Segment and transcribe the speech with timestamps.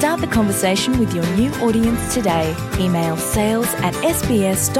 [0.00, 2.56] Start the conversation with your new audience today.
[2.78, 4.70] Email sales at sbs.com.au.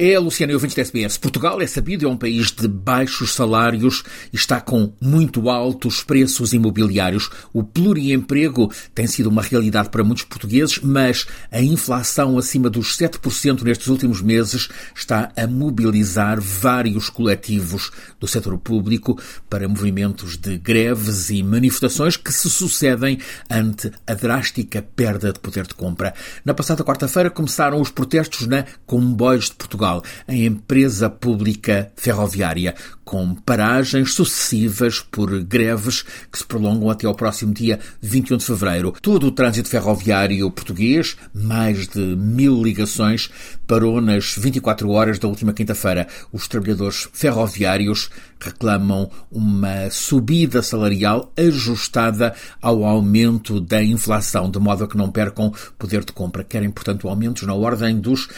[0.00, 1.16] É a Luciana ouvintes da SBS.
[1.16, 6.52] Portugal, é sabido, é um país de baixos salários e está com muito altos preços
[6.52, 7.28] imobiliários.
[7.52, 13.62] O pluriemprego tem sido uma realidade para muitos portugueses, mas a inflação acima dos 7%
[13.62, 17.90] nestes últimos meses está a mobilizar vários coletivos
[18.20, 23.18] do setor público para movimentos de greves e manifestações que se sucedem
[23.50, 26.14] ante a drástica perda de poder de compra.
[26.44, 29.87] Na passada quarta-feira começaram os protestos na Comboios de Portugal.
[29.88, 37.14] Portugal, a empresa pública ferroviária, com paragens sucessivas por greves que se prolongam até ao
[37.14, 38.94] próximo dia 21 de fevereiro.
[39.00, 43.30] Todo o trânsito ferroviário português, mais de mil ligações,
[43.68, 46.08] parou nas 24 horas da última quinta-feira.
[46.32, 48.08] Os trabalhadores ferroviários
[48.40, 55.52] reclamam uma subida salarial ajustada ao aumento da inflação, de modo a que não percam
[55.78, 56.42] poder de compra.
[56.42, 58.28] Querem, portanto, aumentos na ordem dos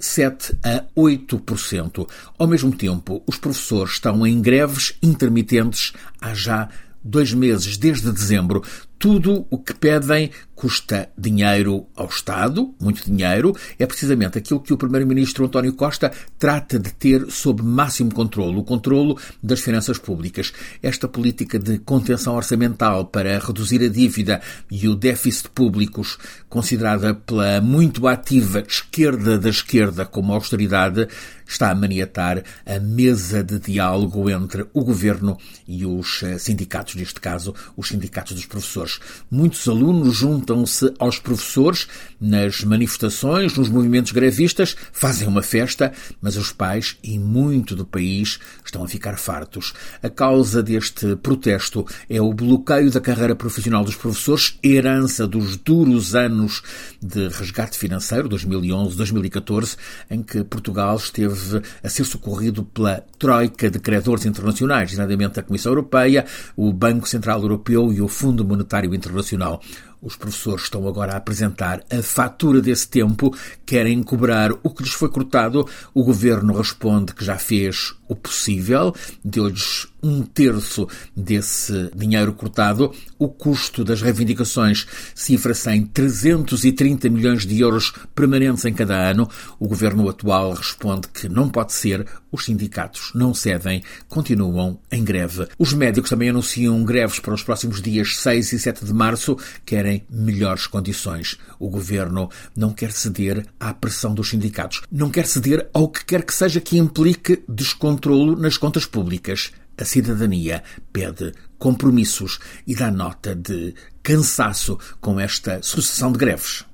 [0.00, 2.08] 7 a 8%.
[2.36, 6.68] Ao mesmo tempo, os professores estão em greves intermitentes há já
[7.02, 8.62] dois meses, desde dezembro.
[9.00, 14.76] Tudo o que pedem custa dinheiro ao Estado, muito dinheiro, é precisamente aquilo que o
[14.76, 20.52] Primeiro-Ministro António Costa trata de ter sob máximo controle, o controlo das finanças públicas.
[20.82, 27.62] Esta política de contenção orçamental para reduzir a dívida e o déficit públicos, considerada pela
[27.62, 31.08] muito ativa esquerda da esquerda como austeridade,
[31.48, 37.54] está a maniatar a mesa de diálogo entre o governo e os sindicatos, neste caso,
[37.74, 38.89] os sindicatos dos professores.
[39.30, 41.86] Muitos alunos juntam juntam-se aos professores
[42.20, 48.38] nas manifestações, nos movimentos grevistas, fazem uma festa, mas os pais e muito do país
[48.64, 49.72] estão a ficar fartos.
[50.02, 56.14] A causa deste protesto é o bloqueio da carreira profissional dos professores, herança dos duros
[56.14, 56.62] anos
[57.02, 59.76] de resgate financeiro, 2011-2014,
[60.10, 65.72] em que Portugal esteve a ser socorrido pela troika de credores internacionais, exatamente a Comissão
[65.72, 66.24] Europeia,
[66.56, 69.60] o Banco Central Europeu e o Fundo Monetário Internacional.
[70.02, 73.36] Os professores estão agora a apresentar a fatura desse tempo,
[73.66, 75.68] querem cobrar o que lhes foi cortado.
[75.92, 82.92] O governo responde que já fez o possível, deu-lhes um terço desse dinheiro cortado.
[83.18, 89.28] O custo das reivindicações cifra-se em 330 milhões de euros permanentes em cada ano.
[89.58, 95.48] O governo atual responde que não pode ser, os sindicatos não cedem, continuam em greve.
[95.58, 100.04] Os médicos também anunciam greves para os próximos dias 6 e 7 de março, querem
[100.08, 101.38] melhores condições.
[101.58, 106.22] O governo não quer ceder à pressão dos sindicatos, não quer ceder ao que quer
[106.22, 109.52] que seja que implique descontrolo nas contas públicas.
[109.80, 116.66] A cidadania pede compromissos e dá nota de cansaço com esta sucessão de greves.